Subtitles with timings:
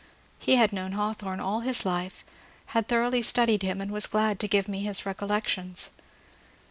[0.39, 2.25] He had known Hawthorne all his life,
[2.73, 5.91] had thoroughly studied him, and was glad to give me his recollections.